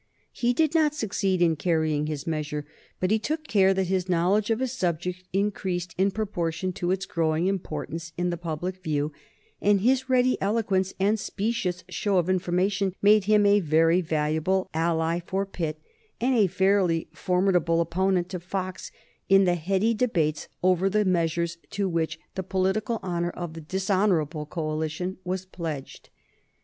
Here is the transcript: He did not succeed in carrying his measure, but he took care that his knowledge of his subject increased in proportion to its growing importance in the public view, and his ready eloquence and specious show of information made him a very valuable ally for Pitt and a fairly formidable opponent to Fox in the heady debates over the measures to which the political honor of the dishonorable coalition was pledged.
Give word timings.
He 0.31 0.51
did 0.51 0.73
not 0.73 0.95
succeed 0.95 1.43
in 1.43 1.55
carrying 1.55 2.07
his 2.07 2.25
measure, 2.25 2.65
but 2.99 3.11
he 3.11 3.19
took 3.19 3.43
care 3.45 3.71
that 3.71 3.85
his 3.85 4.09
knowledge 4.09 4.49
of 4.49 4.57
his 4.57 4.71
subject 4.71 5.21
increased 5.31 5.93
in 5.95 6.09
proportion 6.09 6.73
to 6.73 6.89
its 6.89 7.05
growing 7.05 7.45
importance 7.45 8.11
in 8.17 8.31
the 8.31 8.35
public 8.37 8.77
view, 8.81 9.11
and 9.61 9.81
his 9.81 10.09
ready 10.09 10.41
eloquence 10.41 10.91
and 10.99 11.19
specious 11.19 11.83
show 11.87 12.17
of 12.17 12.31
information 12.31 12.95
made 12.99 13.25
him 13.25 13.45
a 13.45 13.59
very 13.59 14.01
valuable 14.01 14.71
ally 14.73 15.19
for 15.19 15.45
Pitt 15.45 15.79
and 16.19 16.33
a 16.33 16.47
fairly 16.47 17.07
formidable 17.13 17.79
opponent 17.79 18.27
to 18.29 18.39
Fox 18.39 18.91
in 19.29 19.43
the 19.43 19.53
heady 19.53 19.93
debates 19.93 20.47
over 20.63 20.89
the 20.89 21.05
measures 21.05 21.59
to 21.69 21.87
which 21.87 22.19
the 22.33 22.41
political 22.41 22.97
honor 23.03 23.29
of 23.29 23.53
the 23.53 23.61
dishonorable 23.61 24.47
coalition 24.47 25.19
was 25.23 25.45
pledged. 25.45 26.09